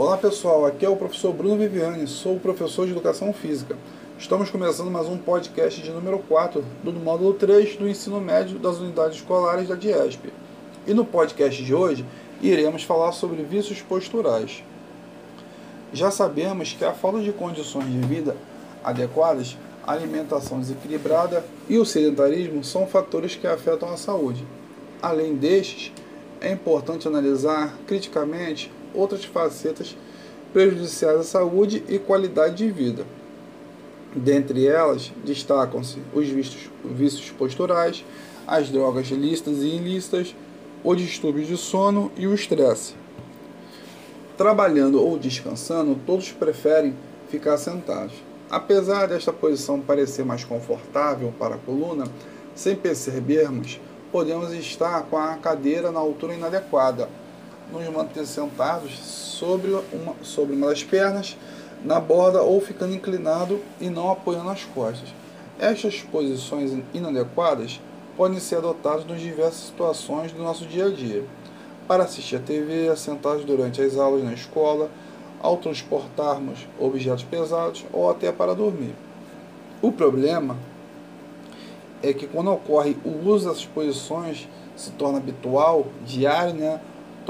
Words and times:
Olá 0.00 0.16
pessoal, 0.16 0.64
aqui 0.64 0.86
é 0.86 0.88
o 0.88 0.96
professor 0.96 1.30
Bruno 1.30 1.58
Viviani, 1.58 2.06
sou 2.06 2.40
professor 2.40 2.86
de 2.86 2.92
Educação 2.92 3.34
Física. 3.34 3.76
Estamos 4.18 4.48
começando 4.48 4.90
mais 4.90 5.06
um 5.06 5.18
podcast 5.18 5.78
de 5.78 5.90
número 5.90 6.20
4 6.20 6.64
do 6.82 6.90
módulo 6.94 7.34
3 7.34 7.76
do 7.76 7.86
ensino 7.86 8.18
médio 8.18 8.58
das 8.58 8.78
unidades 8.78 9.18
escolares 9.18 9.68
da 9.68 9.74
DIESP. 9.74 10.32
E 10.86 10.94
no 10.94 11.04
podcast 11.04 11.62
de 11.62 11.74
hoje 11.74 12.02
iremos 12.40 12.82
falar 12.82 13.12
sobre 13.12 13.42
vícios 13.42 13.82
posturais. 13.82 14.64
Já 15.92 16.10
sabemos 16.10 16.72
que 16.72 16.82
a 16.82 16.94
falta 16.94 17.20
de 17.20 17.32
condições 17.32 17.92
de 17.92 17.98
vida 17.98 18.34
adequadas, 18.82 19.58
alimentação 19.86 20.60
desequilibrada 20.60 21.44
e 21.68 21.76
o 21.76 21.84
sedentarismo 21.84 22.64
são 22.64 22.86
fatores 22.86 23.36
que 23.36 23.46
afetam 23.46 23.92
a 23.92 23.98
saúde. 23.98 24.46
Além 25.02 25.36
destes, 25.36 25.92
é 26.40 26.50
importante 26.50 27.06
analisar 27.06 27.76
criticamente 27.86 28.72
outras 28.94 29.24
facetas 29.24 29.96
prejudiciais 30.52 31.20
à 31.20 31.22
saúde 31.22 31.82
e 31.88 31.98
qualidade 31.98 32.56
de 32.56 32.70
vida. 32.70 33.04
Dentre 34.14 34.66
elas, 34.66 35.12
destacam-se 35.24 35.98
os 36.12 36.28
vícios, 36.28 36.70
vícios 36.84 37.30
posturais, 37.30 38.04
as 38.46 38.68
drogas 38.68 39.06
lícitas 39.08 39.58
e 39.58 39.68
ilícitas, 39.68 40.34
o 40.82 40.94
distúrbio 40.94 41.44
de 41.44 41.56
sono 41.56 42.10
e 42.16 42.26
o 42.26 42.34
estresse. 42.34 42.94
Trabalhando 44.36 45.00
ou 45.00 45.18
descansando, 45.18 45.98
todos 46.06 46.32
preferem 46.32 46.94
ficar 47.28 47.56
sentados. 47.58 48.14
Apesar 48.50 49.06
desta 49.06 49.32
posição 49.32 49.80
parecer 49.80 50.24
mais 50.24 50.42
confortável 50.42 51.32
para 51.38 51.54
a 51.54 51.58
coluna, 51.58 52.04
sem 52.54 52.74
percebermos, 52.74 53.80
podemos 54.10 54.52
estar 54.52 55.02
com 55.02 55.16
a 55.16 55.36
cadeira 55.36 55.92
na 55.92 56.00
altura 56.00 56.34
inadequada, 56.34 57.08
nos 57.72 57.88
manter 57.88 58.26
sentados 58.26 58.98
sobre 58.98 59.70
uma, 59.70 60.14
sobre 60.22 60.54
uma 60.54 60.68
das 60.68 60.82
pernas, 60.82 61.36
na 61.84 61.98
borda 61.98 62.42
ou 62.42 62.60
ficando 62.60 62.94
inclinado 62.94 63.60
e 63.80 63.88
não 63.88 64.10
apoiando 64.10 64.50
as 64.50 64.64
costas. 64.64 65.08
Estas 65.58 66.02
posições 66.02 66.72
inadequadas 66.92 67.80
podem 68.16 68.38
ser 68.38 68.56
adotadas 68.56 69.04
em 69.08 69.14
diversas 69.16 69.66
situações 69.66 70.32
do 70.32 70.42
nosso 70.42 70.66
dia 70.66 70.86
a 70.86 70.90
dia. 70.90 71.24
Para 71.86 72.04
assistir 72.04 72.36
a 72.36 72.40
TV, 72.40 72.94
sentados 72.96 73.44
durante 73.44 73.80
as 73.80 73.96
aulas 73.96 74.22
na 74.22 74.32
escola, 74.32 74.90
ao 75.40 75.56
transportarmos 75.56 76.66
objetos 76.78 77.24
pesados 77.24 77.84
ou 77.92 78.10
até 78.10 78.30
para 78.30 78.54
dormir. 78.54 78.94
O 79.80 79.90
problema 79.90 80.56
é 82.02 82.12
que 82.12 82.26
quando 82.26 82.52
ocorre 82.52 82.96
o 83.04 83.28
uso 83.28 83.48
dessas 83.48 83.64
posições 83.64 84.48
se 84.76 84.90
torna 84.92 85.18
habitual, 85.18 85.86
diário, 86.06 86.54
né? 86.54 86.80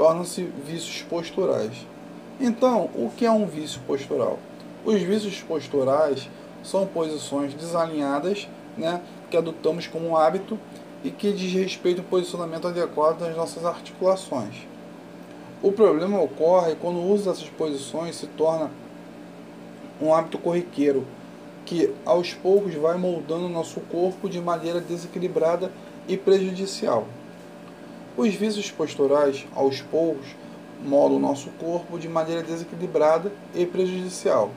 Tornam-se 0.01 0.41
vícios 0.65 1.03
posturais. 1.03 1.85
Então, 2.39 2.89
o 2.95 3.11
que 3.15 3.23
é 3.23 3.29
um 3.29 3.45
vício 3.45 3.79
postural? 3.85 4.39
Os 4.83 4.99
vícios 4.99 5.43
posturais 5.43 6.27
são 6.63 6.87
posições 6.87 7.53
desalinhadas 7.53 8.49
né, 8.75 8.99
que 9.29 9.37
adotamos 9.37 9.85
como 9.85 10.17
hábito 10.17 10.57
e 11.03 11.11
que 11.11 11.31
diz 11.31 11.53
respeito 11.53 11.99
ao 11.99 12.07
posicionamento 12.07 12.67
adequado 12.67 13.19
das 13.19 13.37
nossas 13.37 13.63
articulações. 13.63 14.67
O 15.61 15.71
problema 15.71 16.19
ocorre 16.19 16.73
quando 16.81 16.97
o 16.97 17.07
uso 17.13 17.29
dessas 17.29 17.49
posições 17.49 18.15
se 18.15 18.25
torna 18.25 18.71
um 20.01 20.11
hábito 20.11 20.39
corriqueiro, 20.39 21.05
que 21.63 21.93
aos 22.03 22.33
poucos 22.33 22.73
vai 22.73 22.97
moldando 22.97 23.47
nosso 23.47 23.79
corpo 23.81 24.27
de 24.27 24.41
maneira 24.41 24.81
desequilibrada 24.81 25.71
e 26.07 26.17
prejudicial. 26.17 27.05
Os 28.17 28.33
vícios 28.33 28.69
posturais, 28.69 29.47
aos 29.55 29.81
poucos, 29.81 30.27
moldam 30.83 31.17
o 31.17 31.21
nosso 31.21 31.49
corpo 31.51 31.97
de 31.97 32.09
maneira 32.09 32.43
desequilibrada 32.43 33.31
e 33.55 33.65
prejudicial. 33.65 34.51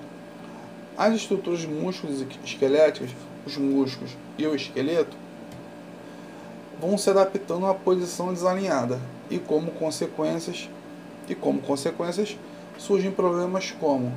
As 0.99 1.15
estruturas 1.15 1.65
músculos 1.65 2.25
esqueléticas, 2.45 3.11
os 3.47 3.57
músculos 3.57 4.17
e 4.37 4.47
o 4.47 4.57
esqueleto, 4.57 5.17
vão 6.81 6.99
se 6.99 7.09
adaptando 7.11 7.67
à 7.67 7.75
posição 7.75 8.33
desalinhada 8.33 8.99
e 9.31 9.39
como 9.39 9.71
consequências 9.71 10.69
e 11.29 11.35
como 11.35 11.61
consequências 11.61 12.37
surgem 12.77 13.13
problemas 13.13 13.71
como 13.71 14.13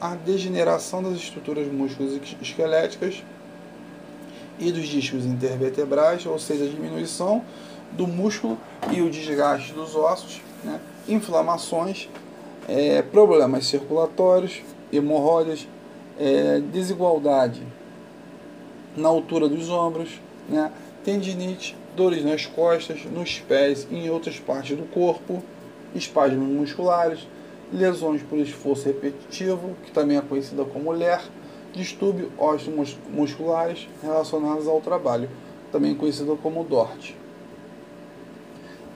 a 0.00 0.14
degeneração 0.14 1.02
das 1.02 1.14
estruturas 1.14 1.66
músculos 1.66 2.18
esqueléticas 2.40 3.24
e 4.58 4.70
dos 4.70 4.86
discos 4.86 5.24
intervertebrais, 5.24 6.24
ou 6.26 6.38
seja, 6.38 6.64
a 6.64 6.68
diminuição 6.68 7.42
do 7.92 8.06
músculo 8.06 8.58
e 8.90 9.00
o 9.00 9.10
desgaste 9.10 9.72
dos 9.72 9.94
ossos, 9.94 10.40
né? 10.64 10.80
inflamações, 11.08 12.08
é, 12.68 13.02
problemas 13.02 13.66
circulatórios, 13.66 14.62
hemorroidas, 14.92 15.66
é, 16.18 16.60
desigualdade 16.60 17.62
na 18.96 19.08
altura 19.08 19.48
dos 19.48 19.68
ombros, 19.70 20.20
né? 20.48 20.72
tendinite, 21.04 21.76
dores 21.96 22.24
nas 22.24 22.46
costas, 22.46 23.04
nos 23.04 23.38
pés 23.40 23.86
e 23.90 23.96
em 23.96 24.10
outras 24.10 24.38
partes 24.38 24.76
do 24.76 24.84
corpo, 24.84 25.42
espasmos 25.94 26.48
musculares, 26.48 27.26
lesões 27.72 28.22
por 28.22 28.38
esforço 28.38 28.86
repetitivo, 28.86 29.76
que 29.84 29.90
também 29.90 30.16
é 30.16 30.20
conhecida 30.20 30.64
como 30.64 30.92
LER, 30.92 31.20
distúrbio 31.72 32.32
ósseos 32.38 32.96
musculares 33.10 33.88
relacionados 34.02 34.66
ao 34.66 34.80
trabalho, 34.80 35.28
também 35.70 35.94
conhecido 35.94 36.38
como 36.42 36.64
DORT. 36.64 37.14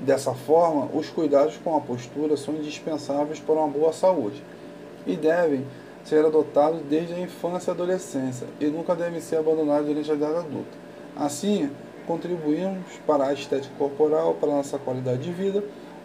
Dessa 0.02 0.34
forma, 0.34 0.88
os 0.92 1.08
cuidados 1.10 1.56
com 1.62 1.76
a 1.76 1.80
postura 1.80 2.36
são 2.36 2.54
indispensáveis 2.54 3.38
para 3.38 3.54
uma 3.54 3.68
boa 3.68 3.92
saúde 3.92 4.42
e 5.06 5.14
devem 5.14 5.64
ser 6.02 6.26
adotados 6.26 6.80
desde 6.90 7.14
a 7.14 7.20
infância 7.20 7.70
e 7.70 7.72
adolescência 7.72 8.48
e 8.60 8.66
nunca 8.66 8.96
devem 8.96 9.20
ser 9.20 9.36
abandonados 9.36 9.86
durante 9.86 10.10
a 10.10 10.14
idade 10.14 10.38
adulta. 10.38 10.76
Assim, 11.14 11.70
contribuímos 12.04 12.82
para 13.06 13.28
a 13.28 13.32
estética 13.32 13.72
corporal, 13.78 14.34
para 14.34 14.50
a 14.50 14.56
nossa 14.56 14.76
qualidade 14.76 15.22
de 15.22 15.30
vida 15.30 15.62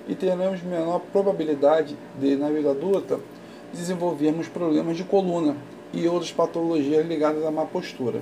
e 0.08 0.14
teremos 0.14 0.62
menor 0.62 1.02
probabilidade 1.12 1.97
de, 2.19 2.35
na 2.35 2.52
vida 2.52 2.69
adulta, 2.69 3.19
desenvolvermos 3.74 4.47
problemas 4.47 4.96
de 4.96 5.03
coluna 5.06 5.58
e 5.91 6.08
outras 6.08 6.31
patologias 6.31 7.03
ligadas 7.03 7.44
à 7.44 7.50
má 7.50 7.66
postura. 7.66 8.22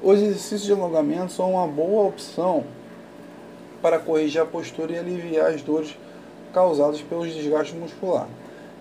Os 0.00 0.20
exercícios 0.20 0.62
de 0.62 0.72
alongamento 0.72 1.32
são 1.32 1.54
uma 1.54 1.66
boa 1.66 2.04
opção 2.04 2.64
para 3.86 4.00
corrigir 4.00 4.40
a 4.40 4.44
postura 4.44 4.94
e 4.94 4.98
aliviar 4.98 5.46
as 5.46 5.62
dores 5.62 5.96
causadas 6.52 7.00
pelos 7.02 7.32
desgastes 7.32 7.78
muscular. 7.78 8.26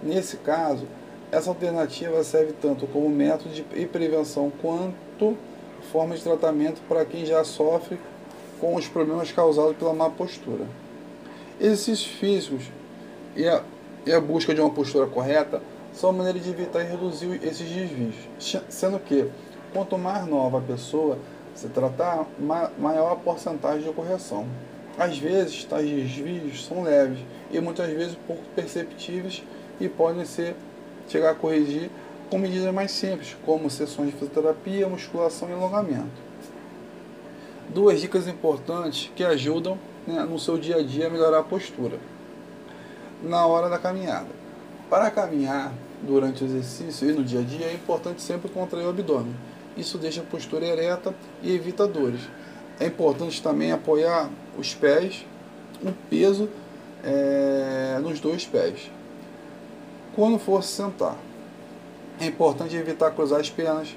Nesse 0.01 0.37
caso, 0.37 0.87
essa 1.31 1.47
alternativa 1.47 2.23
serve 2.23 2.53
tanto 2.53 2.87
como 2.87 3.07
método 3.07 3.53
de 3.53 3.85
prevenção 3.85 4.51
quanto 4.59 5.37
forma 5.91 6.15
de 6.15 6.23
tratamento 6.23 6.81
para 6.89 7.05
quem 7.05 7.23
já 7.23 7.43
sofre 7.43 7.99
com 8.59 8.73
os 8.73 8.87
problemas 8.87 9.31
causados 9.31 9.77
pela 9.77 9.93
má 9.93 10.09
postura. 10.09 10.65
Exercícios 11.61 12.07
físicos 12.07 12.63
e 13.35 13.47
a, 13.47 13.61
e 14.07 14.11
a 14.11 14.19
busca 14.19 14.55
de 14.55 14.61
uma 14.61 14.71
postura 14.71 15.05
correta 15.05 15.61
são 15.93 16.11
maneiras 16.11 16.43
de 16.43 16.49
evitar 16.49 16.81
e 16.81 16.87
reduzir 16.87 17.39
esses 17.43 17.69
desvios, 17.69 18.15
sendo 18.69 18.97
que 18.97 19.29
quanto 19.71 19.99
mais 19.99 20.25
nova 20.25 20.57
a 20.57 20.61
pessoa 20.61 21.19
se 21.53 21.67
tratar, 21.69 22.25
maior 22.79 23.11
a 23.11 23.15
porcentagem 23.15 23.83
de 23.83 23.93
correção. 23.93 24.47
Às 24.97 25.17
vezes, 25.17 25.65
tais 25.65 25.89
desvios 25.89 26.65
são 26.65 26.83
leves 26.83 27.19
e 27.51 27.59
muitas 27.59 27.89
vezes 27.89 28.17
pouco 28.25 28.43
perceptíveis 28.55 29.43
e 29.79 29.89
podem 29.89 30.23
ser 30.25 30.55
chegar 31.07 31.31
a 31.31 31.35
corrigir 31.35 31.89
com 32.29 32.37
medidas 32.37 32.73
mais 32.73 32.91
simples, 32.91 33.35
como 33.45 33.69
sessões 33.69 34.11
de 34.11 34.13
fisioterapia, 34.13 34.87
musculação 34.87 35.49
e 35.49 35.53
alongamento. 35.53 36.25
Duas 37.69 37.99
dicas 37.99 38.27
importantes 38.27 39.11
que 39.15 39.23
ajudam 39.23 39.77
né, 40.07 40.23
no 40.23 40.39
seu 40.39 40.57
dia 40.57 40.77
a 40.77 40.83
dia 40.83 41.07
a 41.07 41.09
melhorar 41.09 41.39
a 41.39 41.43
postura. 41.43 41.99
Na 43.21 43.45
hora 43.45 43.69
da 43.69 43.77
caminhada. 43.77 44.29
Para 44.89 45.11
caminhar 45.11 45.73
durante 46.01 46.43
o 46.43 46.47
exercício 46.47 47.09
e 47.09 47.13
no 47.13 47.23
dia 47.23 47.39
a 47.39 47.43
dia 47.43 47.65
é 47.65 47.73
importante 47.73 48.21
sempre 48.21 48.49
contrair 48.49 48.85
o 48.85 48.89
abdômen. 48.89 49.35
Isso 49.75 49.97
deixa 49.97 50.21
a 50.21 50.23
postura 50.23 50.65
ereta 50.65 51.13
e 51.41 51.53
evita 51.53 51.87
dores. 51.87 52.21
É 52.79 52.87
importante 52.87 53.41
também 53.41 53.71
apoiar 53.71 54.29
os 54.57 54.73
pés, 54.73 55.25
o 55.81 55.91
peso 56.09 56.49
é, 57.03 57.99
nos 58.01 58.19
dois 58.19 58.45
pés. 58.45 58.91
Quando 60.13 60.39
for 60.39 60.63
se 60.63 60.73
sentar, 60.73 61.17
é 62.19 62.25
importante 62.25 62.75
evitar 62.75 63.11
cruzar 63.11 63.39
as 63.39 63.49
pernas. 63.49 63.95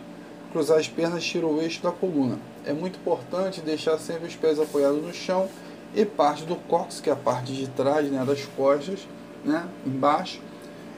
Cruzar 0.52 0.78
as 0.78 0.88
pernas 0.88 1.22
tira 1.24 1.46
o 1.46 1.60
eixo 1.60 1.82
da 1.82 1.92
coluna. 1.92 2.38
É 2.64 2.72
muito 2.72 2.98
importante 2.98 3.60
deixar 3.60 3.98
sempre 3.98 4.26
os 4.26 4.34
pés 4.34 4.58
apoiados 4.58 5.02
no 5.02 5.12
chão 5.12 5.48
e 5.94 6.04
parte 6.04 6.44
do 6.44 6.56
cóccix, 6.56 7.00
que 7.00 7.10
é 7.10 7.12
a 7.12 7.16
parte 7.16 7.52
de 7.52 7.68
trás 7.68 8.10
né, 8.10 8.24
das 8.24 8.44
costas, 8.56 9.06
né, 9.44 9.66
embaixo, 9.86 10.40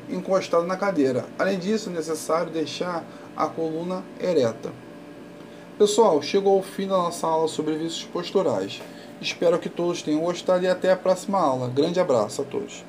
encostado 0.08 0.66
na 0.66 0.76
cadeira. 0.76 1.26
Além 1.38 1.58
disso, 1.58 1.90
é 1.90 1.92
necessário 1.92 2.50
deixar 2.50 3.04
a 3.36 3.46
coluna 3.46 4.02
ereta. 4.20 4.70
Pessoal, 5.80 6.20
chegou 6.20 6.58
ao 6.58 6.62
fim 6.62 6.86
da 6.86 6.98
nossa 6.98 7.26
aula 7.26 7.48
sobre 7.48 7.74
vícios 7.74 8.04
posturais. 8.04 8.82
Espero 9.18 9.58
que 9.58 9.70
todos 9.70 10.02
tenham 10.02 10.20
gostado 10.20 10.62
e 10.62 10.68
até 10.68 10.92
a 10.92 10.96
próxima 10.96 11.40
aula. 11.40 11.68
Grande 11.68 11.98
abraço 11.98 12.42
a 12.42 12.44
todos. 12.44 12.84